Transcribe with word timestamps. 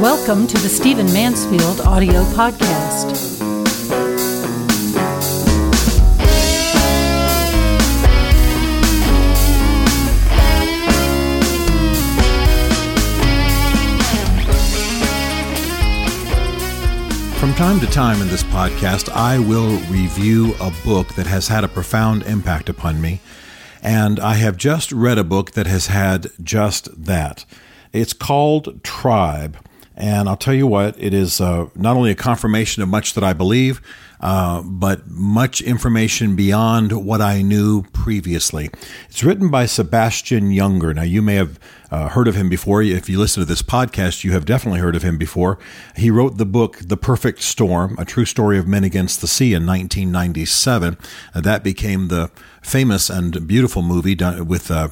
Welcome 0.00 0.46
to 0.46 0.56
the 0.58 0.68
Stephen 0.68 1.06
Mansfield 1.06 1.80
audio 1.80 2.22
podcast. 2.26 3.16
From 17.40 17.52
time 17.54 17.80
to 17.80 17.86
time 17.88 18.22
in 18.22 18.28
this 18.28 18.44
podcast, 18.44 19.08
I 19.08 19.40
will 19.40 19.80
review 19.90 20.54
a 20.60 20.72
book 20.84 21.08
that 21.14 21.26
has 21.26 21.48
had 21.48 21.64
a 21.64 21.68
profound 21.68 22.22
impact 22.22 22.68
upon 22.68 23.00
me. 23.00 23.20
And 23.82 24.20
I 24.20 24.34
have 24.34 24.56
just 24.56 24.92
read 24.92 25.18
a 25.18 25.24
book 25.24 25.50
that 25.52 25.66
has 25.66 25.88
had 25.88 26.28
just 26.40 27.06
that. 27.06 27.44
It's 27.92 28.12
called 28.12 28.84
Tribe 28.84 29.56
and 29.98 30.28
I'll 30.28 30.36
tell 30.36 30.54
you 30.54 30.68
what, 30.68 30.94
it 31.02 31.12
is 31.12 31.40
uh, 31.40 31.68
not 31.74 31.96
only 31.96 32.12
a 32.12 32.14
confirmation 32.14 32.84
of 32.84 32.88
much 32.88 33.14
that 33.14 33.24
I 33.24 33.32
believe, 33.32 33.82
uh, 34.20 34.62
but 34.62 35.08
much 35.08 35.60
information 35.60 36.36
beyond 36.36 36.92
what 37.04 37.20
I 37.20 37.42
knew 37.42 37.82
previously. 37.82 38.70
It's 39.08 39.24
written 39.24 39.50
by 39.50 39.66
Sebastian 39.66 40.52
Junger. 40.52 40.94
Now, 40.94 41.02
you 41.02 41.20
may 41.20 41.34
have 41.34 41.58
uh, 41.90 42.08
heard 42.08 42.28
of 42.28 42.34
him 42.34 42.48
before. 42.48 42.82
If 42.82 43.08
you 43.08 43.18
listen 43.18 43.40
to 43.40 43.46
this 43.46 43.62
podcast, 43.62 44.24
you 44.24 44.32
have 44.32 44.44
definitely 44.44 44.80
heard 44.80 44.96
of 44.96 45.02
him 45.02 45.16
before. 45.16 45.58
He 45.96 46.10
wrote 46.10 46.36
the 46.36 46.46
book 46.46 46.78
The 46.80 46.96
Perfect 46.96 47.42
Storm, 47.42 47.96
a 47.98 48.04
true 48.04 48.24
story 48.24 48.58
of 48.58 48.66
men 48.66 48.84
against 48.84 49.20
the 49.20 49.26
sea 49.26 49.54
in 49.54 49.66
1997. 49.66 50.98
Uh, 51.34 51.40
that 51.40 51.64
became 51.64 52.08
the 52.08 52.30
famous 52.62 53.08
and 53.08 53.46
beautiful 53.46 53.82
movie 53.82 54.14
done 54.14 54.46
with 54.46 54.70
uh, 54.70 54.88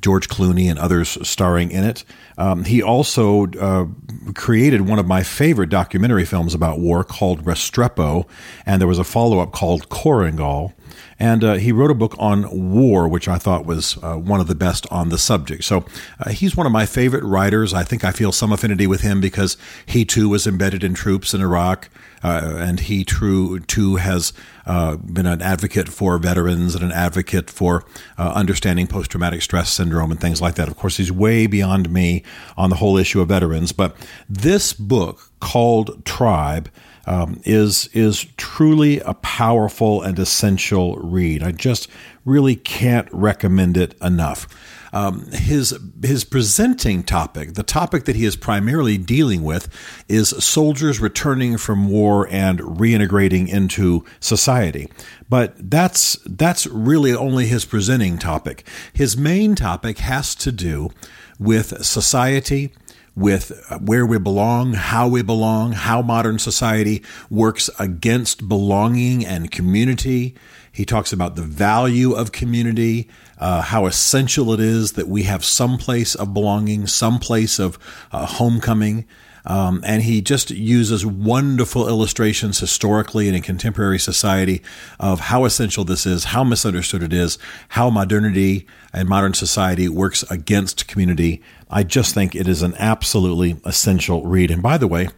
George 0.00 0.28
Clooney 0.28 0.70
and 0.70 0.78
others 0.78 1.18
starring 1.26 1.70
in 1.70 1.84
it. 1.84 2.04
Um, 2.36 2.64
he 2.64 2.82
also 2.82 3.46
uh, 3.60 3.86
created 4.34 4.82
one 4.82 4.98
of 4.98 5.06
my 5.06 5.22
favorite 5.22 5.70
documentary 5.70 6.24
films 6.24 6.54
about 6.54 6.78
war 6.78 7.04
called 7.04 7.44
Restrepo, 7.44 8.26
and 8.64 8.80
there 8.80 8.88
was 8.88 8.98
a 8.98 9.04
follow 9.04 9.40
up 9.40 9.52
called 9.52 9.88
Korengal. 9.88 10.72
And 11.18 11.44
uh, 11.44 11.54
he 11.54 11.72
wrote 11.72 11.90
a 11.90 11.94
book 11.94 12.14
on 12.18 12.72
war, 12.72 13.08
which 13.08 13.28
I 13.28 13.38
thought 13.38 13.66
was 13.66 13.98
uh, 14.02 14.16
one 14.16 14.40
of 14.40 14.46
the 14.46 14.54
best 14.54 14.86
on 14.90 15.08
the 15.08 15.18
subject. 15.18 15.64
So 15.64 15.84
uh, 16.20 16.30
he's 16.30 16.56
one 16.56 16.66
of 16.66 16.72
my 16.72 16.86
favorite 16.86 17.24
writers. 17.24 17.74
I 17.74 17.82
think 17.84 18.04
I 18.04 18.12
feel 18.12 18.32
some 18.32 18.52
affinity 18.52 18.86
with 18.86 19.00
him 19.00 19.20
because 19.20 19.56
he 19.86 20.04
too 20.04 20.28
was 20.28 20.46
embedded 20.46 20.84
in 20.84 20.94
troops 20.94 21.34
in 21.34 21.40
Iraq. 21.40 21.88
Uh, 22.22 22.56
and 22.58 22.80
he 22.80 23.04
true 23.04 23.60
too 23.60 23.96
has 23.96 24.32
uh, 24.66 24.96
been 24.96 25.26
an 25.26 25.40
advocate 25.40 25.88
for 25.88 26.18
veterans 26.18 26.74
and 26.74 26.82
an 26.82 26.92
advocate 26.92 27.48
for 27.48 27.84
uh, 28.18 28.32
understanding 28.34 28.86
post 28.86 29.10
traumatic 29.10 29.40
stress 29.40 29.70
syndrome 29.70 30.10
and 30.10 30.20
things 30.20 30.40
like 30.40 30.56
that. 30.56 30.68
Of 30.68 30.76
course, 30.76 30.96
he's 30.96 31.12
way 31.12 31.46
beyond 31.46 31.90
me 31.90 32.24
on 32.56 32.70
the 32.70 32.76
whole 32.76 32.96
issue 32.96 33.20
of 33.20 33.28
veterans, 33.28 33.72
but 33.72 33.96
this 34.28 34.72
book 34.72 35.30
called 35.40 36.04
Tribe. 36.04 36.70
Um, 37.10 37.40
is 37.44 37.88
is 37.94 38.26
truly 38.36 39.00
a 39.00 39.14
powerful 39.14 40.02
and 40.02 40.18
essential 40.18 40.96
read. 40.96 41.42
I 41.42 41.52
just 41.52 41.88
really 42.26 42.54
can't 42.54 43.08
recommend 43.10 43.78
it 43.78 43.94
enough 44.02 44.46
um, 44.92 45.30
his 45.32 45.78
his 46.02 46.24
presenting 46.24 47.02
topic, 47.02 47.54
the 47.54 47.62
topic 47.62 48.04
that 48.04 48.16
he 48.16 48.24
is 48.24 48.36
primarily 48.36 48.98
dealing 48.98 49.42
with, 49.42 49.68
is 50.08 50.30
soldiers 50.42 51.00
returning 51.00 51.58
from 51.58 51.88
war 51.88 52.26
and 52.30 52.60
reintegrating 52.60 53.48
into 53.48 54.04
society. 54.20 54.90
But 55.28 55.70
that's 55.70 56.18
that's 56.24 56.66
really 56.66 57.14
only 57.14 57.46
his 57.46 57.64
presenting 57.64 58.18
topic. 58.18 58.66
His 58.92 59.16
main 59.16 59.54
topic 59.54 59.98
has 59.98 60.34
to 60.36 60.52
do 60.52 60.90
with 61.38 61.84
society 61.84 62.72
with 63.18 63.52
where 63.80 64.06
we 64.06 64.18
belong, 64.18 64.74
how 64.74 65.08
we 65.08 65.22
belong, 65.22 65.72
how 65.72 66.00
modern 66.00 66.38
society 66.38 67.02
works 67.28 67.68
against 67.78 68.48
belonging 68.48 69.26
and 69.26 69.50
community. 69.50 70.36
He 70.70 70.84
talks 70.84 71.12
about 71.12 71.34
the 71.34 71.42
value 71.42 72.12
of 72.12 72.30
community, 72.30 73.08
uh, 73.38 73.62
how 73.62 73.86
essential 73.86 74.52
it 74.52 74.60
is 74.60 74.92
that 74.92 75.08
we 75.08 75.24
have 75.24 75.44
some 75.44 75.78
place 75.78 76.14
of 76.14 76.32
belonging, 76.32 76.86
some 76.86 77.18
place 77.18 77.58
of 77.58 77.76
uh, 78.12 78.24
homecoming. 78.24 79.04
Um, 79.48 79.80
and 79.82 80.02
he 80.02 80.20
just 80.20 80.50
uses 80.50 81.06
wonderful 81.06 81.88
illustrations 81.88 82.60
historically 82.60 83.28
and 83.28 83.36
in 83.36 83.42
contemporary 83.42 83.98
society 83.98 84.62
of 85.00 85.20
how 85.20 85.46
essential 85.46 85.84
this 85.84 86.04
is, 86.04 86.24
how 86.24 86.44
misunderstood 86.44 87.02
it 87.02 87.14
is, 87.14 87.38
how 87.70 87.88
modernity 87.88 88.66
and 88.92 89.08
modern 89.08 89.32
society 89.32 89.88
works 89.88 90.22
against 90.30 90.86
community. 90.86 91.42
I 91.70 91.82
just 91.82 92.14
think 92.14 92.34
it 92.34 92.46
is 92.46 92.60
an 92.60 92.74
absolutely 92.78 93.56
essential 93.64 94.22
read. 94.24 94.50
And 94.50 94.62
by 94.62 94.76
the 94.76 94.86
way, 94.86 95.08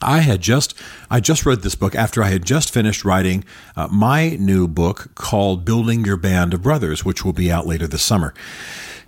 I 0.00 0.20
had 0.20 0.40
just 0.40 0.74
I 1.10 1.20
just 1.20 1.46
read 1.46 1.60
this 1.60 1.74
book 1.74 1.94
after 1.94 2.22
I 2.22 2.30
had 2.30 2.44
just 2.44 2.72
finished 2.72 3.04
writing 3.04 3.44
uh, 3.76 3.86
my 3.88 4.30
new 4.30 4.66
book 4.66 5.14
called 5.14 5.64
Building 5.64 6.04
Your 6.04 6.16
Band 6.16 6.54
of 6.54 6.62
Brothers, 6.62 7.04
which 7.04 7.24
will 7.24 7.32
be 7.32 7.52
out 7.52 7.66
later 7.66 7.86
this 7.86 8.02
summer. 8.02 8.34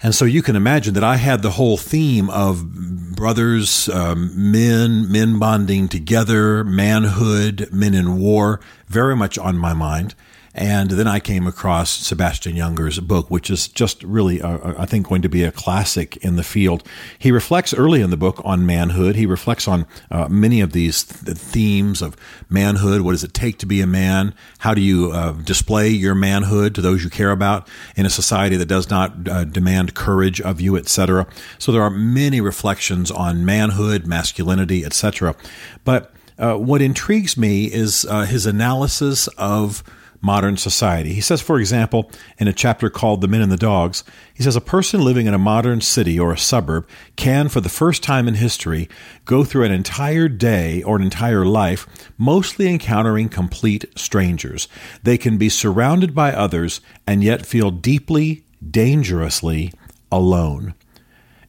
And 0.04 0.15
so 0.15 0.26
you 0.26 0.42
can 0.42 0.54
imagine 0.54 0.92
that 0.94 1.03
I 1.03 1.16
had 1.16 1.41
the 1.41 1.53
whole 1.53 1.78
theme 1.78 2.28
of 2.28 3.15
brothers, 3.16 3.88
um, 3.88 4.53
men, 4.53 5.10
men 5.10 5.38
bonding 5.38 5.88
together, 5.88 6.62
manhood, 6.62 7.70
men 7.72 7.94
in 7.94 8.19
war, 8.19 8.60
very 8.87 9.16
much 9.16 9.38
on 9.38 9.56
my 9.56 9.72
mind. 9.72 10.14
And 10.54 10.91
then 10.91 11.09
I 11.09 11.19
came 11.19 11.48
across 11.48 11.91
Sebastian 11.91 12.56
Junger's 12.56 13.00
book, 13.00 13.28
which 13.28 13.50
is 13.50 13.66
just 13.66 14.04
really, 14.04 14.41
uh, 14.41 14.59
uh, 14.59 14.75
I 14.78 14.87
think, 14.87 15.09
going 15.09 15.22
to 15.22 15.28
be 15.28 15.42
a 15.42 15.50
classic 15.50 16.16
in 16.19 16.37
the 16.37 16.44
field. 16.44 16.84
He 17.19 17.32
reflects 17.32 17.75
early 17.75 18.03
in 18.03 18.10
the 18.10 18.16
book 18.16 18.41
on 18.44 18.64
manhood. 18.64 19.16
He 19.16 19.26
reflects 19.26 19.66
on 19.66 19.84
uh, 20.12 20.28
many 20.28 20.60
of 20.60 20.70
these 20.70 21.03
th- 21.03 21.37
themes 21.37 22.00
of 22.00 22.16
manhood. 22.48 23.00
What 23.00 23.12
does 23.12 23.25
it 23.25 23.34
take 23.34 23.59
to 23.59 23.66
be 23.66 23.81
a 23.81 23.87
man? 23.87 24.32
How 24.59 24.75
do 24.75 24.81
you 24.81 25.10
uh, 25.10 25.32
display 25.32 25.88
your 25.88 26.14
manhood 26.14 26.76
to 26.76 26.81
those 26.81 27.03
you 27.03 27.10
care 27.10 27.32
about 27.32 27.66
in 27.97 28.06
a 28.06 28.10
society 28.10 28.56
that 28.56 28.66
does 28.66 28.88
not 28.88 29.28
uh, 29.28 29.43
demand 29.43 29.94
courage 29.94 30.41
of 30.41 30.60
you, 30.60 30.76
etc.? 30.76 31.26
So 31.59 31.72
there 31.72 31.82
are 31.82 31.91
many 31.91 32.41
reflections 32.41 33.10
on 33.10 33.44
manhood, 33.44 34.06
masculinity, 34.06 34.84
etc. 34.84 35.34
But 35.82 36.12
uh, 36.38 36.54
what 36.54 36.81
intrigues 36.81 37.37
me 37.37 37.64
is 37.64 38.03
his 38.03 38.47
analysis 38.47 39.26
of 39.37 39.82
modern 40.25 40.57
society. 40.57 41.12
He 41.12 41.21
says, 41.21 41.43
for 41.43 41.61
example, 41.61 42.11
in 42.39 42.49
a 42.49 42.53
chapter 42.53 42.89
called 42.89 43.21
The 43.21 43.29
Men 43.29 43.43
and 43.43 43.53
the 43.53 43.59
Dogs, 43.59 44.03
he 44.33 44.43
says, 44.43 44.57
a 44.57 44.61
person 44.61 45.05
living 45.05 45.27
in 45.27 45.35
a 45.35 45.39
modern 45.39 45.83
city 45.83 46.19
or 46.19 46.33
a 46.33 46.39
suburb 46.39 46.89
can, 47.15 47.49
for 47.49 47.61
the 47.61 47.69
first 47.69 48.03
time 48.03 48.27
in 48.27 48.35
history, 48.35 48.89
go 49.27 49.45
through 49.45 49.65
an 49.65 49.73
entire 49.73 50.29
day 50.29 50.83
or 50.83 50.97
an 50.97 51.03
entire 51.03 51.45
life 51.45 51.87
mostly 52.17 52.69
encountering 52.69 53.29
complete 53.29 53.85
strangers. 53.97 54.67
They 55.03 55.19
can 55.19 55.37
be 55.37 55.51
surrounded 55.51 56.15
by 56.15 56.33
others 56.33 56.81
and 57.06 57.23
yet 57.23 57.45
feel 57.45 57.71
deeply, 57.71 58.45
dangerously 58.69 59.73
alone. 60.11 60.75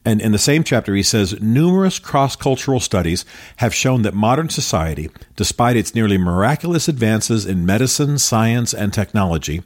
And 0.06 0.20
in 0.20 0.30
the 0.30 0.38
same 0.38 0.62
chapter, 0.62 0.94
he 0.94 1.02
says 1.02 1.40
numerous 1.42 1.98
cross 1.98 2.36
cultural 2.36 2.78
studies 2.78 3.24
have 3.56 3.74
shown 3.74 4.02
that 4.02 4.14
modern 4.14 4.48
society, 4.48 5.10
despite 5.34 5.76
its 5.76 5.96
nearly 5.96 6.16
miraculous 6.16 6.86
advances 6.86 7.44
in 7.44 7.66
medicine, 7.66 8.16
science, 8.18 8.72
and 8.72 8.92
technology, 8.92 9.64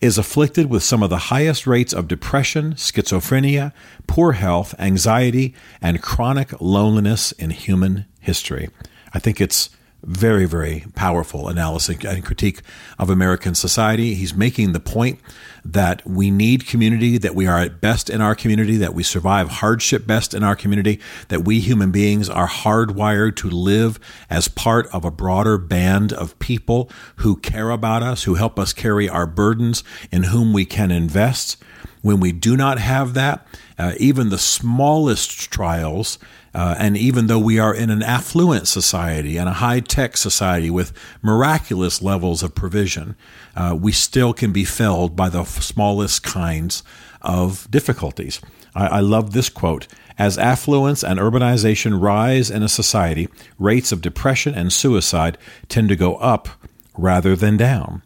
is 0.00 0.16
afflicted 0.16 0.70
with 0.70 0.84
some 0.84 1.02
of 1.02 1.10
the 1.10 1.26
highest 1.34 1.66
rates 1.66 1.92
of 1.92 2.06
depression, 2.06 2.74
schizophrenia, 2.74 3.72
poor 4.06 4.32
health, 4.32 4.76
anxiety, 4.78 5.56
and 5.82 6.00
chronic 6.00 6.58
loneliness 6.60 7.32
in 7.32 7.50
human 7.50 8.06
history. 8.20 8.70
I 9.12 9.18
think 9.18 9.40
it's 9.40 9.70
very, 10.04 10.46
very 10.46 10.84
powerful 10.94 11.48
analysis 11.48 12.04
and 12.04 12.24
critique 12.24 12.62
of 12.98 13.10
American 13.10 13.56
society. 13.56 14.14
He's 14.14 14.34
making 14.34 14.72
the 14.72 14.80
point 14.80 15.18
that 15.64 16.06
we 16.06 16.30
need 16.30 16.66
community, 16.66 17.18
that 17.18 17.34
we 17.34 17.46
are 17.46 17.58
at 17.58 17.80
best 17.80 18.10
in 18.10 18.20
our 18.20 18.34
community, 18.34 18.76
that 18.76 18.94
we 18.94 19.02
survive 19.02 19.48
hardship 19.48 20.06
best 20.06 20.34
in 20.34 20.42
our 20.42 20.56
community, 20.56 21.00
that 21.28 21.44
we 21.44 21.60
human 21.60 21.90
beings 21.90 22.28
are 22.28 22.48
hardwired 22.48 23.36
to 23.36 23.50
live 23.50 23.98
as 24.28 24.48
part 24.48 24.86
of 24.88 25.04
a 25.04 25.10
broader 25.10 25.58
band 25.58 26.12
of 26.12 26.38
people 26.38 26.90
who 27.16 27.36
care 27.36 27.70
about 27.70 28.02
us, 28.02 28.24
who 28.24 28.34
help 28.34 28.58
us 28.58 28.72
carry 28.72 29.08
our 29.08 29.26
burdens, 29.26 29.84
in 30.10 30.24
whom 30.24 30.52
we 30.52 30.64
can 30.64 30.90
invest. 30.90 31.56
When 32.02 32.20
we 32.20 32.32
do 32.32 32.56
not 32.56 32.78
have 32.78 33.14
that, 33.14 33.46
uh, 33.78 33.92
even 33.98 34.30
the 34.30 34.38
smallest 34.38 35.50
trials 35.50 36.18
uh, 36.54 36.74
and 36.78 36.96
even 36.96 37.26
though 37.26 37.38
we 37.38 37.58
are 37.58 37.74
in 37.74 37.90
an 37.90 38.02
affluent 38.02 38.66
society 38.66 39.36
and 39.36 39.48
a 39.48 39.54
high 39.54 39.80
tech 39.80 40.16
society 40.16 40.70
with 40.70 40.92
miraculous 41.22 42.02
levels 42.02 42.42
of 42.42 42.54
provision, 42.54 43.14
uh, 43.54 43.76
we 43.80 43.92
still 43.92 44.32
can 44.32 44.52
be 44.52 44.64
felled 44.64 45.14
by 45.14 45.28
the 45.28 45.44
smallest 45.44 46.22
kinds 46.22 46.82
of 47.22 47.70
difficulties. 47.70 48.40
I, 48.74 48.86
I 48.86 49.00
love 49.00 49.32
this 49.32 49.48
quote. 49.48 49.86
As 50.18 50.36
affluence 50.36 51.02
and 51.02 51.18
urbanization 51.18 52.00
rise 52.00 52.50
in 52.50 52.62
a 52.62 52.68
society, 52.68 53.28
rates 53.58 53.92
of 53.92 54.02
depression 54.02 54.54
and 54.54 54.72
suicide 54.72 55.38
tend 55.68 55.88
to 55.88 55.96
go 55.96 56.16
up 56.16 56.48
rather 56.96 57.34
than 57.34 57.56
down. 57.56 58.02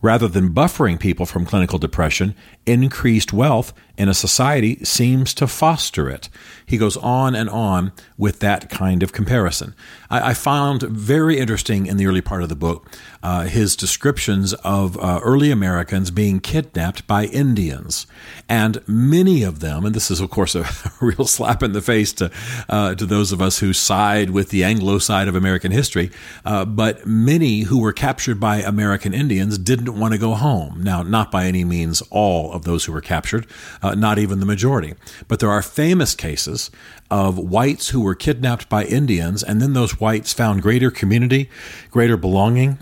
Rather 0.00 0.26
than 0.26 0.52
buffering 0.52 0.98
people 0.98 1.24
from 1.24 1.46
clinical 1.46 1.78
depression, 1.78 2.34
increased 2.66 3.32
wealth 3.32 3.72
in 3.96 4.08
a 4.08 4.14
society 4.14 4.82
seems 4.84 5.34
to 5.34 5.46
foster 5.46 6.08
it. 6.08 6.28
He 6.64 6.78
goes 6.78 6.96
on 6.96 7.34
and 7.34 7.50
on 7.50 7.92
with 8.16 8.40
that 8.40 8.70
kind 8.70 9.02
of 9.02 9.12
comparison. 9.12 9.74
I, 10.10 10.30
I 10.30 10.34
found 10.34 10.82
very 10.82 11.38
interesting 11.38 11.86
in 11.86 11.96
the 11.96 12.06
early 12.06 12.22
part 12.22 12.42
of 12.42 12.48
the 12.48 12.56
book 12.56 12.88
uh, 13.22 13.44
his 13.44 13.76
descriptions 13.76 14.52
of 14.52 14.98
uh, 14.98 15.20
early 15.22 15.50
Americans 15.50 16.10
being 16.10 16.40
kidnapped 16.40 17.06
by 17.06 17.26
Indians, 17.26 18.06
and 18.48 18.82
many 18.88 19.44
of 19.44 19.60
them, 19.60 19.84
and 19.84 19.94
this 19.94 20.10
is 20.10 20.20
of 20.20 20.28
course 20.28 20.54
a 20.54 20.66
real 21.00 21.24
slap 21.24 21.62
in 21.62 21.72
the 21.72 21.80
face 21.80 22.12
to 22.12 22.30
uh, 22.68 22.94
to 22.96 23.06
those 23.06 23.30
of 23.30 23.40
us 23.40 23.60
who 23.60 23.72
side 23.72 24.30
with 24.30 24.48
the 24.48 24.64
Anglo 24.64 24.98
side 24.98 25.28
of 25.28 25.36
American 25.36 25.70
history, 25.70 26.10
uh, 26.44 26.64
but 26.64 27.06
many 27.06 27.60
who 27.60 27.80
were 27.80 27.92
captured 27.92 28.40
by 28.40 28.56
American 28.56 29.14
Indians 29.14 29.56
didn't 29.56 29.98
want 29.98 30.12
to 30.12 30.18
go 30.18 30.34
home. 30.34 30.82
Now, 30.82 31.02
not 31.02 31.30
by 31.30 31.44
any 31.44 31.64
means 31.64 32.02
all 32.10 32.52
of 32.52 32.64
those 32.64 32.84
who 32.84 32.92
were 32.92 33.00
captured, 33.00 33.46
uh, 33.82 33.94
not 33.94 34.18
even 34.18 34.40
the 34.40 34.46
majority, 34.46 34.94
but 35.28 35.40
there 35.40 35.50
are 35.50 35.62
famous 35.62 36.14
cases 36.14 36.70
of 37.10 37.38
whites 37.38 37.88
who 37.88 38.00
were 38.00 38.14
kidnapped 38.14 38.68
by 38.68 38.84
Indians, 38.84 39.42
and 39.42 39.60
then 39.60 39.72
those 39.72 40.00
whites 40.00 40.32
found 40.32 40.62
greater 40.62 40.90
community, 40.90 41.50
greater 41.90 42.16
belonging, 42.16 42.78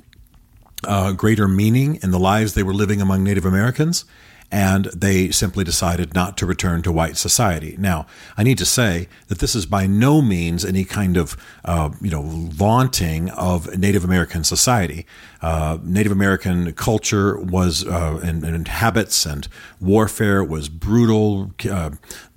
uh, 0.85 1.12
greater 1.12 1.49
meaning 1.49 1.99
in 2.02 2.11
the 2.11 2.19
lives 2.19 2.55
they 2.55 2.62
were 2.62 2.75
living 2.75 3.00
among 3.00 3.25
Native 3.25 3.44
Americans, 3.44 4.05
and 4.52 4.87
they 4.87 5.31
simply 5.31 5.62
decided 5.62 6.14
not 6.14 6.37
to 6.38 6.47
return 6.47 6.82
to 6.82 6.91
white 6.91 7.17
society. 7.17 7.76
Now, 7.79 8.06
I 8.37 8.43
need 8.43 8.58
to 8.58 8.64
say 8.64 9.08
that 9.29 9.38
this 9.38 9.55
is 9.55 9.64
by 9.64 9.87
no 9.87 10.20
means 10.20 10.64
any 10.64 10.85
kind 10.85 11.17
of 11.17 11.37
uh, 11.64 11.91
you 12.00 12.11
know 12.11 12.23
vaunting 12.23 13.31
of 13.31 13.76
Native 13.79 14.05
American 14.05 14.43
society. 14.44 15.06
Uh, 15.41 15.79
Native 15.82 16.12
American 16.12 16.73
culture 16.75 17.38
was 17.38 17.87
uh, 17.87 18.20
and, 18.23 18.44
and, 18.44 18.69
habits 18.69 19.25
and 19.25 19.49
warfare 19.81 20.44
was 20.44 20.69
brutal. 20.69 21.52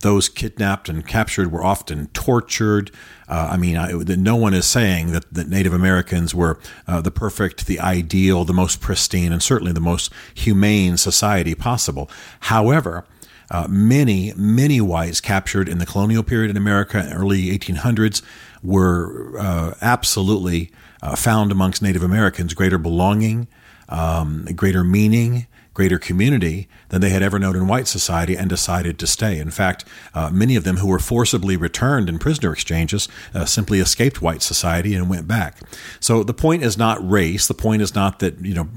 Those 0.03 0.27
kidnapped 0.27 0.89
and 0.89 1.07
captured 1.07 1.49
were 1.49 1.63
often 1.63 2.07
tortured. 2.07 2.91
Uh, 3.27 3.49
I 3.51 3.57
mean, 3.57 3.77
I, 3.77 3.93
no 3.93 4.35
one 4.35 4.53
is 4.53 4.65
saying 4.65 5.13
that, 5.13 5.33
that 5.33 5.47
Native 5.47 5.73
Americans 5.73 6.35
were 6.35 6.59
uh, 6.87 6.99
the 6.99 7.09
perfect, 7.09 7.67
the 7.67 7.79
ideal, 7.79 8.43
the 8.43 8.53
most 8.53 8.81
pristine, 8.81 9.31
and 9.31 9.41
certainly 9.41 9.71
the 9.71 9.79
most 9.79 10.11
humane 10.33 10.97
society 10.97 11.55
possible. 11.55 12.11
However, 12.41 13.05
uh, 13.49 13.67
many, 13.69 14.33
many 14.35 14.81
whites 14.81 15.21
captured 15.21 15.69
in 15.69 15.77
the 15.77 15.85
colonial 15.85 16.21
period 16.21 16.51
in 16.51 16.57
America, 16.57 17.09
early 17.13 17.57
1800s, 17.57 18.21
were 18.61 19.37
uh, 19.39 19.73
absolutely 19.81 20.69
uh, 21.01 21.15
found 21.15 21.49
amongst 21.49 21.81
Native 21.81 22.03
Americans 22.03 22.53
greater 22.53 22.77
belonging, 22.77 23.47
um, 23.87 24.45
greater 24.53 24.83
meaning, 24.83 25.47
greater 25.73 25.97
community 25.97 26.67
than 26.89 27.01
they 27.01 27.09
had 27.09 27.23
ever 27.23 27.39
known 27.39 27.55
in 27.55 27.67
white 27.67 27.87
society 27.87 28.35
and 28.35 28.49
decided 28.49 28.99
to 28.99 29.07
stay. 29.07 29.39
In 29.39 29.49
fact, 29.49 29.85
uh, 30.13 30.29
many 30.29 30.55
of 30.55 30.63
them 30.63 30.77
who 30.77 30.87
were 30.87 30.99
forcibly 30.99 31.57
returned 31.57 32.09
in 32.09 32.19
prisoner 32.19 32.53
exchanges 32.53 33.07
uh, 33.33 33.45
simply 33.45 33.79
escaped 33.79 34.21
white 34.21 34.41
society 34.41 34.93
and 34.93 35.09
went 35.09 35.27
back. 35.27 35.59
So 35.99 36.23
the 36.23 36.33
point 36.33 36.63
is 36.63 36.77
not 36.77 37.07
race. 37.07 37.47
The 37.47 37.53
point 37.53 37.81
is 37.81 37.95
not 37.95 38.19
that, 38.19 38.39
you 38.39 38.53
know, 38.53 38.69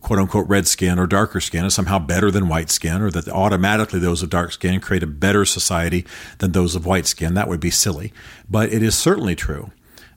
quote 0.00 0.18
unquote 0.18 0.48
red 0.48 0.66
skin 0.66 0.98
or 0.98 1.06
darker 1.06 1.40
skin 1.40 1.64
is 1.64 1.74
somehow 1.74 1.98
better 1.98 2.30
than 2.30 2.48
white 2.48 2.70
skin 2.70 3.02
or 3.02 3.10
that 3.10 3.28
automatically 3.28 4.00
those 4.00 4.22
of 4.22 4.30
dark 4.30 4.52
skin 4.52 4.80
create 4.80 5.02
a 5.02 5.06
better 5.06 5.44
society 5.44 6.06
than 6.38 6.52
those 6.52 6.74
of 6.74 6.86
white 6.86 7.06
skin. 7.06 7.34
That 7.34 7.48
would 7.48 7.60
be 7.60 7.70
silly. 7.70 8.12
But 8.48 8.72
it 8.72 8.82
is 8.82 8.96
certainly 8.96 9.34
true 9.34 9.70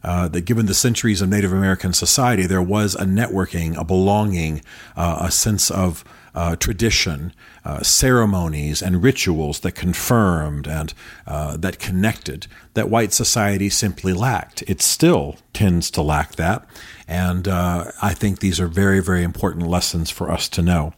uh, 0.06 0.28
that 0.28 0.42
given 0.42 0.68
the 0.68 0.74
centuries 0.76 1.20
of 1.20 1.30
Native 1.30 1.52
American 1.52 1.92
society, 1.92 2.46
there 2.46 2.62
was 2.62 2.94
a 2.94 3.06
networking, 3.06 3.76
a 3.76 3.84
belonging, 3.84 4.62
uh, 4.96 5.18
a 5.22 5.32
sense 5.32 5.72
of 5.72 6.04
uh, 6.36 6.56
tradition, 6.58 7.34
uh, 7.64 7.82
ceremonies, 7.82 8.84
and 8.84 9.02
rituals 9.02 9.62
that 9.62 9.72
confirmed 9.72 10.68
and 10.68 10.94
uh, 11.26 11.58
that 11.58 11.80
connected 11.80 12.46
that 12.76 12.90
white 12.90 13.14
society 13.14 13.70
simply 13.70 14.14
lacked. 14.14 14.62
It 14.68 14.82
still 14.82 15.38
tends 15.54 15.90
to 15.92 16.04
lack 16.04 16.36
that. 16.36 16.68
And 17.08 17.48
uh, 17.48 17.92
I 18.02 18.14
think 18.14 18.40
these 18.40 18.60
are 18.60 18.68
very, 18.68 19.02
very 19.02 19.24
important 19.24 19.68
lessons 19.68 20.12
for 20.12 20.30
us 20.30 20.48
to 20.50 20.62
know. 20.62 20.94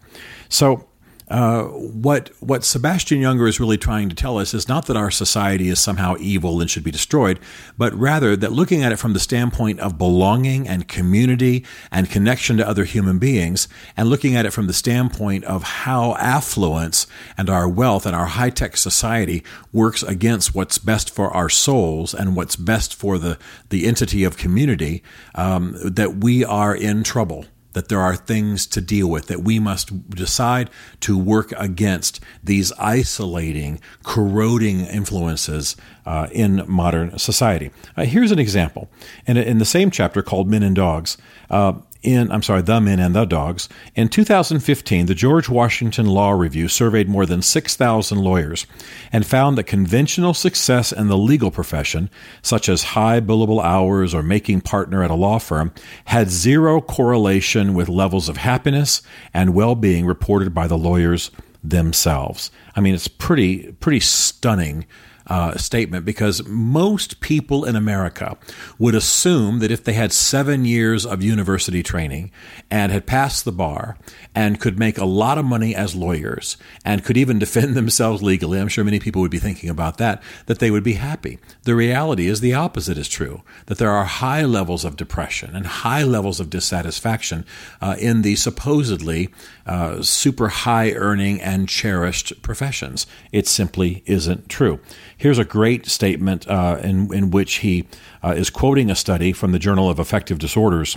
So, 0.49 0.87
uh, 1.29 1.63
what 1.63 2.29
what 2.39 2.63
Sebastian 2.63 3.19
Junger 3.19 3.49
is 3.49 3.59
really 3.59 3.77
trying 3.77 4.07
to 4.07 4.15
tell 4.15 4.37
us 4.37 4.53
is 4.53 4.69
not 4.69 4.85
that 4.85 4.95
our 4.95 5.11
society 5.11 5.67
is 5.67 5.77
somehow 5.77 6.15
evil 6.19 6.61
and 6.61 6.69
should 6.69 6.85
be 6.85 6.91
destroyed, 6.91 7.39
but 7.77 7.93
rather 7.93 8.37
that 8.37 8.53
looking 8.53 8.81
at 8.81 8.93
it 8.93 8.99
from 8.99 9.11
the 9.11 9.19
standpoint 9.19 9.79
of 9.81 9.97
belonging 9.97 10.67
and 10.67 10.87
community 10.87 11.65
and 11.91 12.09
connection 12.09 12.55
to 12.57 12.67
other 12.67 12.85
human 12.85 13.19
beings, 13.19 13.67
and 13.97 14.09
looking 14.09 14.37
at 14.37 14.45
it 14.45 14.51
from 14.51 14.67
the 14.67 14.73
standpoint 14.73 15.43
of 15.43 15.63
how 15.63 16.15
affluence 16.15 17.07
and 17.37 17.49
our 17.49 17.67
wealth 17.67 18.05
and 18.05 18.15
our 18.15 18.27
high 18.27 18.49
tech 18.49 18.77
society 18.77 19.43
works 19.73 20.03
against 20.03 20.55
what's 20.55 20.77
best 20.77 21.09
for 21.09 21.29
our 21.31 21.49
souls 21.49 22.13
and 22.13 22.37
what's 22.37 22.55
best 22.55 22.95
for 22.95 23.17
the 23.17 23.37
the 23.69 23.85
entity 23.85 24.23
of 24.23 24.37
community, 24.37 25.03
um, 25.35 25.75
that 25.83 26.17
we 26.17 26.45
are 26.45 26.73
in 26.73 27.03
trouble 27.03 27.45
that 27.77 27.89
there 27.89 28.01
are 28.01 28.15
things 28.15 28.65
to 28.65 28.81
deal 28.81 29.07
with, 29.07 29.27
that 29.27 29.43
we 29.43 29.59
must 29.59 30.09
decide 30.09 30.67
to 30.99 31.15
work 31.15 31.53
against 31.57 32.19
these 32.43 32.73
isolating, 32.79 33.79
corroding 34.01 34.79
influences 34.79 35.75
uh, 36.03 36.27
in 36.31 36.63
modern 36.67 37.19
society. 37.19 37.69
Uh, 37.95 38.03
here's 38.03 38.31
an 38.31 38.39
example. 38.39 38.89
In, 39.27 39.37
in 39.37 39.59
the 39.59 39.65
same 39.65 39.91
chapter 39.91 40.23
called 40.23 40.49
Men 40.49 40.63
and 40.63 40.75
Dogs, 40.75 41.17
uh, 41.51 41.73
in, 42.07 42.31
I'm 42.31 42.41
sorry, 42.41 42.61
The 42.61 42.79
Men 42.79 42.99
and 42.99 43.13
the 43.13 43.25
Dogs. 43.25 43.67
In 43.95 44.09
2015, 44.09 45.05
the 45.05 45.13
George 45.13 45.49
Washington 45.49 46.05
Law 46.05 46.31
Review 46.31 46.67
surveyed 46.67 47.09
more 47.09 47.25
than 47.25 47.41
6,000 47.41 48.17
lawyers 48.17 48.65
and 49.11 49.25
found 49.25 49.57
that 49.57 49.65
conventional 49.65 50.33
success 50.33 50.91
in 50.91 51.07
the 51.07 51.17
legal 51.17 51.51
profession, 51.51 52.09
such 52.41 52.69
as 52.69 52.83
high 52.83 53.19
billable 53.19 53.63
hours 53.63 54.13
or 54.13 54.23
making 54.23 54.61
partner 54.61 55.03
at 55.03 55.11
a 55.11 55.15
law 55.15 55.37
firm, 55.37 55.73
had 56.05 56.29
zero 56.29 56.79
correlation 56.81 57.73
with 57.73 57.89
levels 57.89 58.29
of 58.29 58.37
happiness 58.37 59.01
and 59.33 59.53
well 59.53 59.75
being 59.75 60.05
reported 60.05 60.53
by 60.53 60.67
the 60.67 60.77
lawyers 60.77 61.29
themselves. 61.63 62.51
I 62.75 62.81
mean, 62.81 62.95
it's 62.95 63.07
pretty, 63.07 63.71
pretty 63.73 63.99
stunning 63.99 64.85
uh, 65.27 65.57
statement 65.57 66.05
because 66.05 66.45
most 66.47 67.19
people 67.19 67.65
in 67.65 67.75
America 67.75 68.37
would 68.79 68.95
assume 68.95 69.59
that 69.59 69.71
if 69.71 69.83
they 69.83 69.93
had 69.93 70.13
seven 70.13 70.65
years 70.65 71.05
of 71.05 71.21
university 71.21 71.83
training 71.83 72.31
and 72.71 72.91
had 72.91 73.05
passed 73.05 73.45
the 73.45 73.51
bar 73.51 73.97
and 74.33 74.59
could 74.59 74.79
make 74.79 74.97
a 74.97 75.05
lot 75.05 75.37
of 75.37 75.45
money 75.45 75.75
as 75.75 75.95
lawyers 75.95 76.57
and 76.85 77.03
could 77.03 77.17
even 77.17 77.39
defend 77.39 77.75
themselves 77.75 78.23
legally, 78.23 78.59
I'm 78.59 78.67
sure 78.67 78.83
many 78.83 78.99
people 78.99 79.21
would 79.21 79.31
be 79.31 79.39
thinking 79.39 79.69
about 79.69 79.97
that, 79.97 80.21
that 80.45 80.59
they 80.59 80.71
would 80.71 80.83
be 80.83 80.93
happy. 80.93 81.39
The 81.63 81.75
reality 81.75 82.27
is 82.27 82.39
the 82.39 82.53
opposite 82.53 82.97
is 82.97 83.09
true, 83.09 83.43
that 83.65 83.77
there 83.77 83.91
are 83.91 84.05
high 84.05 84.43
levels 84.43 84.85
of 84.85 84.95
depression 84.95 85.55
and 85.55 85.65
high 85.65 86.03
levels 86.03 86.39
of 86.39 86.49
dissatisfaction 86.49 87.45
uh, 87.81 87.95
in 87.99 88.21
the 88.21 88.35
supposedly 88.35 89.29
uh, 89.65 90.01
super 90.01 90.47
high 90.47 90.91
earning 90.91 91.41
and 91.41 91.67
cherished 91.67 92.41
professions. 92.41 93.05
It 93.31 93.47
simply 93.47 94.03
isn't 94.05 94.49
true. 94.49 94.79
Here's 95.17 95.39
a 95.39 95.45
great 95.45 95.87
statement 95.87 96.47
uh, 96.47 96.79
in, 96.83 97.11
in 97.11 97.31
which 97.31 97.55
he 97.55 97.87
uh, 98.23 98.35
is 98.37 98.51
quoting 98.51 98.91
a 98.91 98.95
study 98.95 99.33
from 99.33 99.51
the 99.51 99.59
Journal 99.59 99.89
of 99.89 99.97
Affective 99.97 100.37
Disorders 100.37 100.95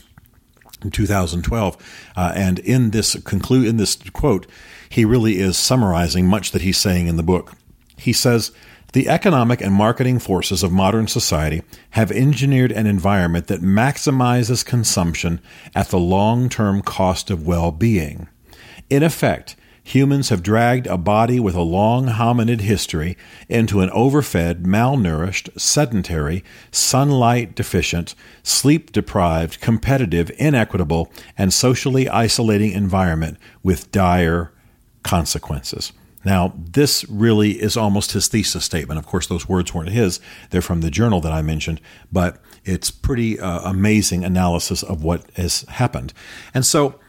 in 0.83 0.91
2012. 0.91 2.12
Uh, 2.15 2.33
and 2.35 2.59
in 2.59 2.91
this 2.91 3.19
conclude 3.23 3.67
in 3.67 3.79
this 3.79 3.97
quote, 4.12 4.47
he 4.91 5.07
really 5.07 5.39
is 5.39 5.57
summarizing 5.59 6.27
much 6.27 6.50
that 6.50 6.62
he's 6.62 6.77
saying 6.77 7.07
in 7.07 7.17
the 7.17 7.23
book. 7.23 7.55
He 7.97 8.12
says, 8.12 8.53
the 8.93 9.09
economic 9.09 9.61
and 9.61 9.73
marketing 9.73 10.19
forces 10.19 10.62
of 10.62 10.73
modern 10.73 11.07
society 11.07 11.62
have 11.91 12.11
engineered 12.11 12.73
an 12.73 12.87
environment 12.87 13.47
that 13.47 13.62
maximizes 13.62 14.65
consumption 14.65 15.41
at 15.75 15.89
the 15.89 15.99
long 15.99 16.49
term 16.49 16.83
cost 16.83 17.31
of 17.31 17.47
well 17.47 17.71
being. 17.71 18.29
In 18.91 19.03
effect, 19.05 19.55
humans 19.82 20.28
have 20.28 20.42
dragged 20.42 20.87
a 20.87 20.96
body 20.96 21.40
with 21.40 21.54
a 21.54 21.62
long 21.62 22.06
hominid 22.06 22.60
history 22.60 23.16
into 23.49 23.80
an 23.80 23.90
overfed, 23.90 24.62
malnourished, 24.62 25.58
sedentary, 25.58 26.44
sunlight 26.70 27.54
deficient, 27.54 28.14
sleep 28.42 28.92
deprived, 28.92 29.60
competitive, 29.60 30.30
inequitable, 30.38 31.10
and 31.37 31.52
socially 31.52 32.08
isolating 32.08 32.72
environment 32.72 33.38
with 33.62 33.90
dire 33.90 34.52
consequences. 35.02 35.92
Now, 36.25 36.52
this 36.54 37.08
really 37.08 37.52
is 37.62 37.76
almost 37.76 38.12
his 38.12 38.28
thesis 38.28 38.64
statement. 38.64 38.99
Of 38.99 39.06
course, 39.06 39.26
those 39.26 39.49
words 39.49 39.72
weren't 39.72 39.88
his, 39.88 40.20
they're 40.50 40.60
from 40.60 40.82
the 40.82 40.90
journal 40.90 41.20
that 41.22 41.32
I 41.32 41.40
mentioned, 41.40 41.80
but 42.12 42.42
it's 42.64 42.90
pretty 42.90 43.40
uh, 43.40 43.60
amazing 43.62 44.22
analysis 44.22 44.82
of 44.82 45.02
what 45.02 45.25
has 45.37 45.62
happened. 45.62 46.12
And 46.52 46.66
so, 46.66 47.00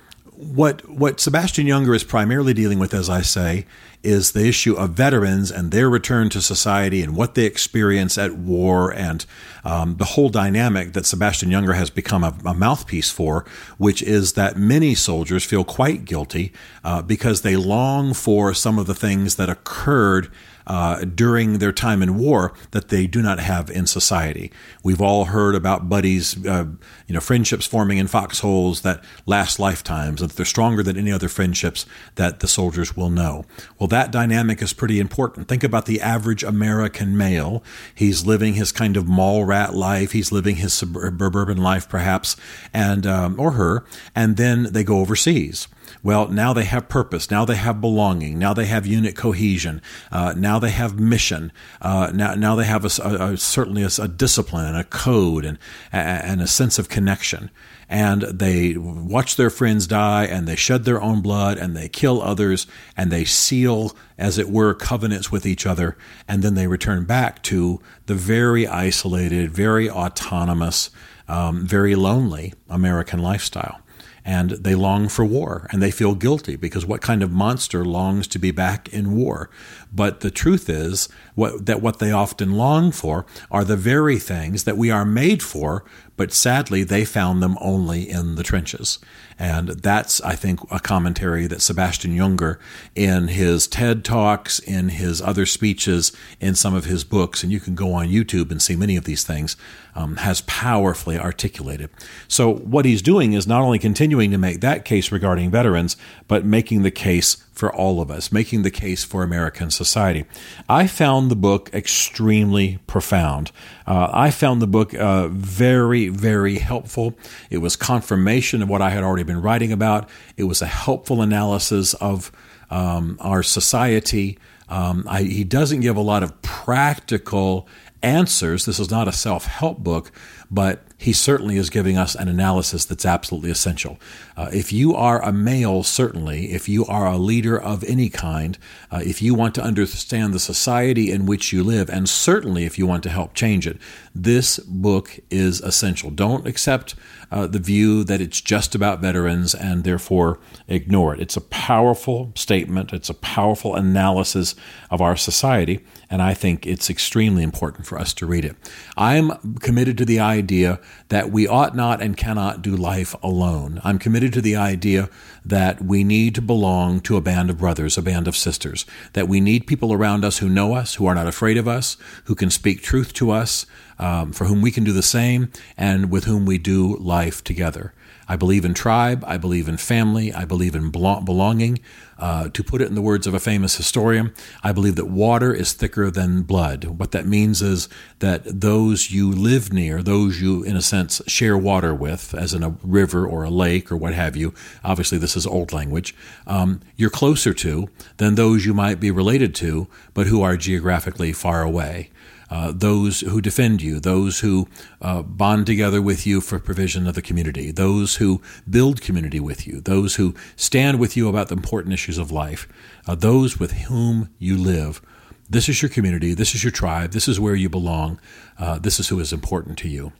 what 0.42 0.88
what 0.90 1.20
Sebastian 1.20 1.68
Junger 1.68 1.96
is 1.96 2.04
primarily 2.04 2.54
dealing 2.54 2.80
with, 2.80 2.94
as 2.94 3.10
I 3.10 3.22
say, 3.22 3.66
is 4.04 4.32
the 4.32 4.48
issue 4.48 4.76
of 4.76 4.92
veterans 4.92 5.52
and 5.52 5.72
their 5.72 5.90
return 5.90 6.30
to 6.30 6.42
society 6.42 7.02
and 7.02 7.16
what 7.16 7.36
they 7.36 7.46
experience 7.46 8.18
at 8.18 8.34
war 8.34 8.92
and 8.92 9.26
um, 9.64 9.98
the 9.98 10.06
whole 10.06 10.30
dynamic 10.30 10.94
that 10.94 11.06
Sebastian 11.06 11.50
Junger 11.50 11.76
has 11.76 11.90
become 11.90 12.24
a, 12.24 12.36
a, 12.46 12.54
mouthpiece 12.54 13.12
for, 13.12 13.46
which 13.78 14.02
is 14.02 14.34
that 14.34 14.58
many 14.58 14.96
soldiers 14.96 15.46
feel 15.46 15.64
quite 15.64 16.06
guilty 16.06 16.52
uh, 16.84 17.02
because 17.02 17.42
they 17.42 17.56
long 17.56 18.14
for 18.14 18.54
some 18.54 18.80
of 18.80 18.88
the 18.88 18.96
things 18.96 19.36
that 19.36 19.50
occurred 19.50 20.32
uh, 20.68 21.04
during 21.04 21.60
their 21.60 21.72
time 21.72 22.02
in 22.02 22.18
war 22.18 22.54
that 22.72 22.90
they 22.90 23.08
do 23.08 23.22
not 23.22 23.40
have 23.40 23.70
in 23.70 23.88
society. 23.88 24.52
We've 24.84 25.02
all 25.02 25.26
heard 25.26 25.56
about 25.56 25.90
buddies, 25.90 26.46
uh, 26.46 26.66
you 27.08 27.14
know, 27.14 27.20
friendships 27.20 27.66
forming 27.66 27.98
in 27.98 28.08
foxholes 28.08 28.82
that 28.82 29.04
last 29.26 29.60
lifetimes, 29.60 30.22
that 30.22 30.34
they're 30.34 30.46
stronger 30.46 30.84
than 30.84 30.98
any 30.98 31.12
other 31.12 31.28
friendships 31.28 31.86
that 32.16 32.40
the 32.40 32.48
soldiers 32.48 32.96
will 32.96 33.10
know. 33.10 33.46
Well, 33.80 33.88
that 33.92 34.12
dynamic 34.12 34.62
is 34.62 34.74
pretty 34.74 35.00
important. 35.00 35.48
Think 35.48 35.64
about 35.64 35.86
the 35.86 36.02
average 36.02 36.44
American 36.44 37.16
male. 37.16 37.64
He's 37.94 38.26
living 38.26 38.56
his 38.56 38.72
kind 38.72 38.98
of 38.98 39.08
mall 39.08 39.46
rat 39.46 39.76
life. 39.76 40.14
He's 40.14 40.32
living 40.32 40.56
his 40.56 40.74
suburban 40.74 41.58
life, 41.58 41.88
perhaps, 41.88 42.36
and 42.74 43.06
um, 43.06 43.40
or 43.40 43.52
her, 43.52 43.86
and 44.16 44.38
then 44.38 44.64
they 44.72 44.84
go 44.84 45.00
overseas. 45.00 45.68
Well, 46.04 46.30
now 46.30 46.54
they 46.54 46.64
have 46.64 46.90
purpose. 46.90 47.30
Now 47.30 47.46
they 47.46 47.56
have 47.56 47.80
belonging. 47.80 48.40
Now 48.40 48.54
they 48.54 48.66
have 48.66 48.88
unit 48.88 49.16
cohesion. 49.16 49.82
Uh, 50.12 50.34
now 50.36 50.58
they 50.58 50.72
have 50.72 51.00
mission. 51.00 51.52
Uh, 51.80 52.12
now, 52.14 52.34
now 52.34 52.56
they 52.56 52.66
have 52.66 52.86
a, 52.86 53.02
a, 53.04 53.34
a 53.34 53.38
certainly 53.38 53.84
a, 53.84 53.90
a, 54.00 54.08
discipline 54.08 54.76
a 54.76 54.84
code 54.84 55.46
and, 55.46 55.60
and 55.92 56.42
a 56.42 56.48
sense 56.48 56.80
of 56.80 56.90
connection. 56.90 57.52
And 57.88 58.24
they 58.24 58.78
watch 58.78 59.36
their 59.36 59.52
friends 59.52 59.86
die 59.86 60.26
and 60.26 60.48
they 60.48 60.56
shed 60.56 60.86
their 60.86 61.02
own 61.02 61.22
blood 61.22 61.58
and 61.58 61.76
they 61.76 61.88
kill 61.88 62.22
others 62.22 62.66
and 62.98 63.12
they 63.12 63.26
seal, 63.26 63.96
as 64.18 64.40
it 64.40 64.50
were, 64.50 64.74
covenants 64.74 65.32
with 65.32 65.46
each 65.46 65.68
other. 65.68 65.98
And 66.28 66.42
then 66.42 66.56
they 66.56 66.68
return 66.68 67.04
back 67.04 67.44
to 67.44 67.80
the 68.08 68.16
very 68.16 68.66
isolated, 68.66 69.52
very 69.52 69.90
autonomous, 69.90 70.90
um, 71.28 71.68
very 71.68 71.94
lonely 71.94 72.54
American 72.70 73.20
lifestyle 73.20 73.82
and 74.24 74.52
they 74.52 74.76
long 74.76 75.08
for 75.08 75.26
war 75.26 75.68
and 75.72 75.82
they 75.82 75.92
feel 75.92 76.16
guilty 76.16 76.56
because 76.56 76.86
what 76.86 77.02
kind 77.02 77.24
of 77.24 77.32
monster 77.32 77.84
longs 77.84 78.28
to 78.28 78.40
be 78.40 78.52
back 78.52 78.88
in 78.90 79.16
war? 79.16 79.50
But 79.92 80.22
the 80.22 80.32
truth 80.32 80.70
is 80.70 81.10
what, 81.36 81.66
that 81.66 81.82
what 81.82 82.00
they 82.00 82.12
often 82.12 82.54
long 82.54 82.92
for 82.92 83.26
are 83.50 83.64
the 83.64 83.78
very 83.78 84.20
things 84.20 84.64
that 84.64 84.78
we 84.78 84.92
are 84.92 85.06
made 85.06 85.42
for, 85.42 85.84
but 86.18 86.32
sadly 86.32 86.84
they 86.84 87.04
found 87.04 87.42
them 87.42 87.58
only 87.60 88.10
in 88.10 88.36
the 88.36 88.44
trenches. 88.44 89.00
And 89.40 89.70
that's, 89.70 90.22
I 90.22 90.36
think, 90.36 90.60
a 90.70 90.80
commentary 90.80 91.48
that 91.48 91.64
Sebastian 91.64 92.16
Junger, 92.16 92.60
in 92.94 93.28
his 93.28 93.68
TED 93.68 94.06
Talks, 94.06 94.60
in 94.60 94.90
his 94.90 95.20
other 95.20 95.48
speeches, 95.48 96.12
in 96.40 96.54
some 96.54 96.76
of 96.76 96.86
his 96.86 97.04
books, 97.04 97.42
and 97.42 97.52
you 97.52 97.60
can 97.60 97.74
go 97.74 97.92
on 97.94 98.08
YouTube 98.08 98.52
and 98.52 98.62
see 98.62 98.76
many 98.76 98.96
of 98.98 99.06
these 99.06 99.24
things, 99.24 99.58
um, 99.96 100.18
has 100.18 100.42
powerfully 100.42 101.18
articulated. 101.18 101.90
So, 102.28 102.54
what 102.54 102.86
he's 102.86 103.02
doing 103.02 103.34
is 103.34 103.48
not 103.48 103.64
only 103.64 103.80
continuing 103.80 104.11
to 104.20 104.38
make 104.38 104.62
that 104.62 104.86
case 104.86 105.12
regarding 105.12 105.50
veterans, 105.50 105.98
but 106.28 106.46
making 106.46 106.84
the 106.84 106.92
case 106.92 107.36
for 107.54 107.74
all 107.74 108.02
of 108.02 108.10
us, 108.10 108.32
making 108.32 108.64
the 108.64 108.72
case 108.72 109.04
for 109.04 109.24
American 109.24 109.70
society. 109.70 110.26
I 110.68 110.88
found 110.88 111.30
the 111.30 111.36
book 111.36 111.70
extremely 111.74 112.80
profound. 112.88 113.52
Uh, 113.86 114.10
I 114.12 114.32
found 114.32 114.62
the 114.62 114.68
book 114.68 114.94
uh, 114.94 115.28
very, 115.28 116.10
very 116.10 116.58
helpful. 116.58 117.16
It 117.50 117.60
was 117.60 117.76
confirmation 117.76 118.62
of 118.62 118.70
what 118.70 118.82
I 118.82 118.90
had 118.90 119.04
already 119.04 119.24
been 119.24 119.42
writing 119.42 119.72
about. 119.72 120.10
It 120.38 120.46
was 120.46 120.62
a 120.62 120.68
helpful 120.68 121.22
analysis 121.22 121.94
of 121.96 122.32
um, 122.70 123.18
our 123.20 123.44
society. 123.44 124.40
Um, 124.70 125.06
I, 125.08 125.24
he 125.24 125.44
doesn't 125.44 125.82
give 125.82 125.98
a 125.98 126.02
lot 126.02 126.24
of 126.24 126.42
practical 126.42 127.68
answers. 128.02 128.66
This 128.66 128.80
is 128.80 128.90
not 128.90 129.08
a 129.08 129.12
self 129.12 129.46
help 129.46 129.80
book, 129.80 130.12
but 130.50 130.84
he 131.02 131.14
certainly 131.14 131.58
is 131.58 131.72
giving 131.72 131.98
us 131.98 132.14
an 132.14 132.28
analysis 132.28 132.86
that's 132.86 133.08
absolutely 133.08 133.50
essential. 133.50 133.98
Uh, 134.38 134.52
if 134.54 134.72
you 134.72 134.94
are 134.94 135.20
a 135.24 135.34
male, 135.34 135.82
certainly, 135.82 136.52
if 136.52 136.70
you 136.70 136.86
are 136.86 137.08
a 137.08 137.18
leader 137.18 137.60
of 137.60 137.84
any 137.86 138.08
kind, 138.08 138.56
uh, 138.92 139.02
if 139.04 139.20
you 139.20 139.34
want 139.34 139.56
to 139.56 139.64
understand 139.64 140.32
the 140.32 140.40
society 140.40 141.12
in 141.12 141.26
which 141.26 141.52
you 141.52 141.64
live, 141.64 141.90
and 141.90 142.08
certainly 142.08 142.66
if 142.66 142.78
you 142.78 142.86
want 142.86 143.02
to 143.02 143.10
help 143.10 143.34
change 143.34 143.66
it, 143.66 143.78
this 144.14 144.60
book 144.60 145.20
is 145.30 145.62
essential. 145.62 146.10
Don't 146.10 146.48
accept 146.48 146.96
uh, 147.32 147.48
the 147.48 147.60
view 147.60 148.04
that 148.04 148.20
it's 148.20 148.42
just 148.42 148.76
about 148.76 149.00
veterans 149.00 149.56
and 149.56 149.84
therefore 149.84 150.40
ignore 150.68 151.14
it. 151.14 151.22
It's 151.22 151.38
a 151.38 151.42
powerful 151.42 152.34
statement, 152.36 152.92
it's 152.92 153.10
a 153.10 153.14
powerful 153.14 153.76
analysis 153.76 154.54
of 154.90 155.02
our 155.02 155.16
society, 155.16 155.80
and 156.10 156.22
I 156.22 156.34
think 156.34 156.68
it's 156.68 156.90
extremely 156.90 157.42
important 157.42 157.88
for 157.88 157.98
us 157.98 158.14
to 158.16 158.26
read 158.26 158.44
it. 158.44 158.58
I'm 158.98 159.32
committed 159.60 159.98
to 160.00 160.06
the 160.06 160.20
idea 160.20 160.82
that 161.08 161.32
we 161.32 161.48
ought 161.48 161.76
not 161.76 162.02
and 162.02 162.18
cannot 162.18 162.62
do 162.62 162.76
life 162.76 163.16
alone. 163.24 163.80
I'm 163.84 163.98
committed 163.98 164.34
to 164.34 164.42
the 164.42 164.58
idea 164.58 165.10
that 165.46 165.82
we 165.82 166.04
need 166.04 166.36
to 166.36 166.42
belong 166.42 167.00
to 167.02 167.16
a 167.16 167.22
band 167.22 167.50
of 167.50 167.58
brothers, 167.60 167.98
a 167.98 168.02
band 168.02 168.28
of 168.28 168.36
sisters, 168.36 168.86
that 169.14 169.30
we 169.30 169.40
need 169.40 169.68
people 169.68 169.94
around 169.94 170.26
us 170.26 170.40
who 170.40 170.50
know 170.50 170.74
us, 170.74 170.96
who 170.96 171.06
are 171.06 171.16
not 171.16 171.28
afraid 171.28 171.58
of 171.58 171.68
us, 171.68 171.96
who 172.26 172.36
can 172.36 172.50
speak 172.50 172.82
truth 172.82 173.14
to 173.14 173.32
us, 173.32 173.66
um, 174.02 174.34
for 174.34 174.46
whom 174.46 174.62
we 174.62 174.72
can 174.72 174.84
do 174.84 174.92
the 174.92 175.02
same, 175.02 175.50
and 175.78 176.12
with 176.12 176.26
whom 176.26 176.46
we 176.46 176.58
do 176.58 176.98
life 176.98 177.44
together. 177.44 177.94
I 178.28 178.38
believe 178.38 178.64
in 178.64 178.74
tribe. 178.74 179.26
I 179.28 179.36
believe 179.36 179.68
in 179.68 179.76
family. 179.76 180.34
I 180.34 180.46
believe 180.46 180.74
in 180.74 180.90
belonging. 180.90 181.80
Uh, 182.18 182.48
to 182.50 182.64
put 182.64 182.82
it 182.82 182.88
in 182.88 182.96
the 182.96 183.02
words 183.02 183.28
of 183.28 183.34
a 183.34 183.40
famous 183.40 183.76
historian, 183.76 184.32
I 184.64 184.72
believe 184.72 184.96
that 184.96 185.08
water 185.08 185.54
is 185.54 185.74
thicker 185.74 186.10
than 186.10 186.44
blood. 186.44 186.86
What 186.86 187.12
that 187.12 187.26
means 187.26 187.62
is 187.62 187.90
that 188.20 188.44
those 188.46 189.12
you 189.12 189.32
live 189.32 189.74
near, 189.74 190.02
those 190.02 190.40
you, 190.40 190.64
in 190.64 190.78
a 190.78 190.82
sense, 190.82 191.22
share 191.28 191.58
water 191.58 191.94
with, 191.94 192.34
as 192.34 192.54
in 192.54 192.64
a 192.64 192.76
river 192.84 193.28
or 193.28 193.44
a 193.44 193.50
lake 193.50 193.92
or 193.92 193.98
what 193.98 194.14
have 194.14 194.38
you, 194.38 194.54
obviously 194.84 195.18
this 195.18 195.36
is 195.36 195.46
old 195.46 195.74
language, 195.74 196.16
um, 196.48 196.80
you're 196.96 197.10
closer 197.10 197.54
to 197.56 197.90
than 198.18 198.36
those 198.36 198.66
you 198.66 198.74
might 198.74 199.00
be 199.00 199.12
related 199.12 199.54
to, 199.56 199.88
but 200.14 200.28
who 200.28 200.42
are 200.42 200.56
geographically 200.56 201.34
far 201.34 201.64
away 201.64 202.12
uh, 202.52 202.74
those 202.76 203.22
who 203.22 203.40
defend 203.40 203.82
you, 203.82 204.00
those 204.00 204.42
who 204.42 204.68
uh, 205.02 205.22
bond 205.22 205.66
together 205.66 206.02
with 206.02 206.28
you 206.28 206.42
for 206.42 206.60
provision 206.60 207.08
of 207.08 207.16
the 207.16 207.22
community, 207.22 207.72
those 207.72 208.18
who 208.18 208.42
build 208.70 209.02
community 209.02 209.40
with 209.40 209.66
you, 209.66 209.80
those 209.80 210.16
who 210.16 210.36
stand 210.58 211.00
with 211.00 211.16
you 211.16 211.30
about 211.30 211.48
the 211.48 211.56
important 211.56 211.94
issues 211.94 212.18
of 212.18 212.30
life, 212.30 212.68
uh, 213.08 213.16
those 213.16 213.58
with 213.58 213.72
whom 213.84 214.30
you 214.38 214.58
live. 214.58 215.02
This 215.50 215.70
is 215.70 215.82
your 215.82 215.90
community, 215.90 216.34
this 216.34 216.54
is 216.54 216.64
your 216.64 216.72
tribe, 216.72 217.12
this 217.12 217.28
is 217.28 217.40
where 217.40 217.56
you 217.56 217.70
belong, 217.70 218.20
uh, 218.60 218.80
this 218.80 219.00
is 219.00 219.08
who 219.08 219.20
is 219.22 219.32
important 219.32 219.78
to 219.80 219.88
you. 219.88 220.12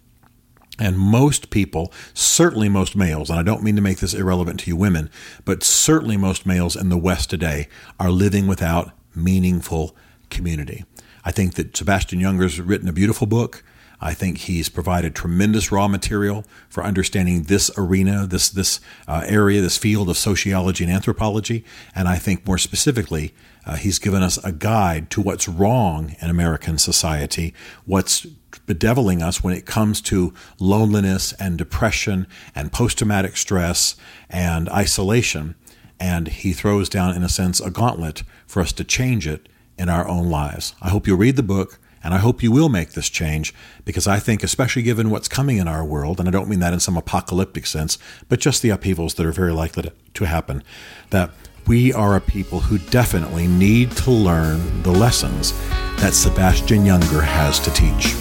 And 0.80 0.98
most 0.98 1.50
people, 1.50 1.92
certainly 2.14 2.70
most 2.70 2.96
males, 2.96 3.30
and 3.30 3.38
I 3.38 3.44
don't 3.44 3.62
mean 3.62 3.76
to 3.76 3.82
make 3.82 4.00
this 4.00 4.14
irrelevant 4.14 4.62
to 4.62 4.70
you 4.70 4.78
women, 4.78 5.10
but 5.44 5.64
certainly 5.64 6.16
most 6.16 6.46
males 6.46 6.78
in 6.78 6.90
the 6.90 6.98
West 6.98 7.30
today 7.30 7.68
are 8.00 8.10
living 8.10 8.48
without 8.48 8.92
meaningful 9.14 9.96
community. 10.30 10.86
I 11.24 11.32
think 11.32 11.56
that 11.56 11.76
Sebastian 11.76 12.22
Junger's 12.22 12.60
written 12.60 12.88
a 12.88 12.94
beautiful 12.94 13.28
book. 13.28 13.64
I 14.04 14.16
think 14.16 14.40
he's 14.40 14.68
provided 14.68 15.14
tremendous 15.14 15.72
raw 15.72 15.88
material 15.88 16.44
for 16.70 16.84
understanding 16.84 17.44
this 17.44 17.70
arena, 17.78 18.26
this 18.26 18.50
this 18.50 18.80
uh, 19.08 19.24
area, 19.28 19.62
this 19.62 19.78
field 19.78 20.10
of 20.10 20.18
sociology 20.18 20.84
and 20.84 20.92
anthropology. 20.92 21.64
And 21.94 22.08
I 22.08 22.18
think 22.18 22.48
more 22.48 22.58
specifically, 22.58 23.36
uh, 23.66 23.76
he's 23.76 24.00
given 24.00 24.24
us 24.24 24.44
a 24.44 24.52
guide 24.52 25.12
to 25.12 25.22
what's 25.22 25.48
wrong 25.48 26.16
in 26.20 26.32
American 26.32 26.80
society, 26.80 27.54
what's 27.86 28.26
bedeviling 28.66 29.22
us 29.22 29.44
when 29.44 29.56
it 29.56 29.66
comes 29.66 30.02
to 30.02 30.34
loneliness 30.60 31.34
and 31.34 31.58
depression 31.58 32.26
and 32.56 32.72
post 32.72 32.98
traumatic 32.98 33.38
stress 33.38 33.96
and 34.30 34.68
isolation. 34.70 35.56
And 36.00 36.28
he 36.28 36.54
throws 36.54 36.90
down, 36.90 37.16
in 37.16 37.22
a 37.22 37.30
sense, 37.30 37.60
a 37.60 37.70
gauntlet 37.70 38.24
for 38.48 38.62
us 38.62 38.72
to 38.74 38.84
change 38.84 39.28
it 39.28 39.48
in 39.78 39.90
our 39.90 40.08
own 40.08 40.30
lives. 40.30 40.76
I 40.82 40.90
hope 40.90 41.08
you'll 41.08 41.18
read 41.18 41.36
the 41.36 41.44
book, 41.44 41.80
and 42.04 42.14
I 42.14 42.18
hope 42.18 42.42
you 42.42 42.52
will 42.52 42.70
make 42.70 42.92
this 42.92 43.10
change 43.10 43.54
because 43.86 44.08
I 44.08 44.20
think, 44.20 44.44
especially 44.44 44.82
given 44.82 45.10
what's 45.10 45.28
coming 45.28 45.58
in 45.58 45.68
our 45.68 45.86
world, 45.86 46.20
and 46.20 46.28
I 46.28 46.32
don't 46.32 46.50
mean 46.50 46.60
that 46.60 46.74
in 46.74 46.80
some 46.80 46.98
apocalyptic 46.98 47.66
sense, 47.66 47.98
but 48.28 48.40
just 48.40 48.62
the 48.62 48.70
upheavals 48.70 49.16
that 49.16 49.26
are 49.26 49.32
very 49.32 49.54
likely 49.54 49.92
to, 50.14 50.26
happen, 50.26 50.64
that 51.12 51.32
we 51.68 51.94
are 51.94 52.16
a 52.16 52.22
people 52.22 52.60
who 52.60 52.78
definitely 52.78 53.48
need 53.48 53.92
to 53.92 54.12
learn 54.12 54.82
the 54.84 54.92
lessons 54.92 55.54
that 55.98 56.14
Sebastian 56.14 56.86
Junger 56.86 57.24
has 57.24 57.60
to 57.60 57.72
teach. 57.72 58.16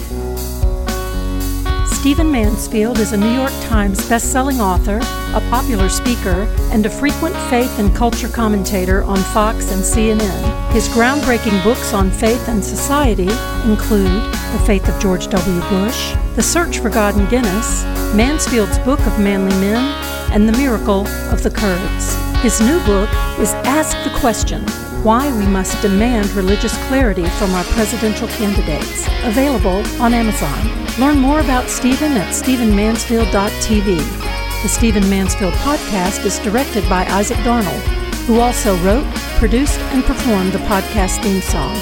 Stephen 1.91 2.31
Mansfield 2.31 2.99
is 2.99 3.13
a 3.13 3.17
New 3.17 3.31
York 3.31 3.53
Times 3.61 4.07
best-selling 4.09 4.59
author, 4.59 4.99
a 5.33 5.41
popular 5.49 5.89
speaker, 5.89 6.47
and 6.71 6.85
a 6.85 6.89
frequent 6.89 7.35
faith 7.49 7.79
and 7.79 7.95
culture 7.95 8.27
commentator 8.27 9.03
on 9.03 9.17
Fox 9.17 9.71
and 9.71 9.81
CNN. 9.81 10.73
His 10.73 10.87
groundbreaking 10.89 11.63
books 11.63 11.93
on 11.93 12.11
faith 12.11 12.47
and 12.47 12.63
society 12.63 13.29
include 13.69 14.11
The 14.53 14.63
Faith 14.65 14.87
of 14.89 15.01
George 15.01 15.27
W. 15.27 15.61
Bush, 15.69 16.13
The 16.35 16.43
Search 16.43 16.79
for 16.79 16.89
God 16.89 17.17
in 17.17 17.27
Guinness, 17.29 17.83
Mansfield's 18.15 18.79
Book 18.79 18.99
of 19.01 19.19
Manly 19.19 19.55
Men, 19.59 19.83
and 20.31 20.47
The 20.47 20.57
Miracle 20.57 21.07
of 21.31 21.43
the 21.43 21.51
Kurds. 21.51 22.15
His 22.41 22.59
new 22.59 22.79
book 22.85 23.09
is 23.39 23.53
Ask 23.65 23.95
the 24.03 24.17
Question 24.19 24.63
Why 25.03 25.31
We 25.37 25.45
Must 25.45 25.79
Demand 25.81 26.29
Religious 26.31 26.75
Clarity 26.87 27.25
from 27.37 27.53
Our 27.53 27.63
Presidential 27.65 28.27
Candidates, 28.29 29.07
available 29.23 29.83
on 30.01 30.13
Amazon. 30.13 30.81
Learn 30.99 31.19
more 31.19 31.39
about 31.39 31.69
Stephen 31.69 32.13
at 32.13 32.33
stephenmansfield.tv. 32.33 34.40
The 34.61 34.69
Stephen 34.69 35.09
Mansfield 35.09 35.55
podcast 35.55 36.23
is 36.23 36.37
directed 36.37 36.87
by 36.87 37.03
Isaac 37.07 37.37
Darnold, 37.37 37.81
who 38.27 38.39
also 38.39 38.77
wrote, 38.83 39.07
produced, 39.39 39.79
and 39.79 40.03
performed 40.03 40.51
the 40.51 40.59
podcast 40.59 41.23
theme 41.23 41.41
song. 41.41 41.73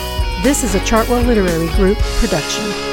This 0.44 0.64
is 0.64 0.76
a 0.76 0.80
Chartwell 0.80 1.26
Literary 1.26 1.68
Group 1.76 1.98
production. 1.98 2.89